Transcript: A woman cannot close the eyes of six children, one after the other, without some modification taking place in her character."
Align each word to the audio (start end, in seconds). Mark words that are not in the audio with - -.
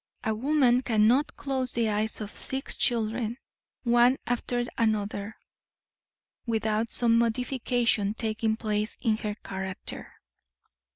A 0.23 0.33
woman 0.33 0.81
cannot 0.81 1.35
close 1.35 1.73
the 1.73 1.89
eyes 1.89 2.21
of 2.21 2.35
six 2.35 2.73
children, 2.73 3.37
one 3.83 4.17
after 4.25 4.63
the 4.63 4.71
other, 4.97 5.35
without 6.47 6.89
some 6.89 7.19
modification 7.19 8.15
taking 8.15 8.55
place 8.55 8.97
in 9.01 9.17
her 9.17 9.35
character." 9.43 10.11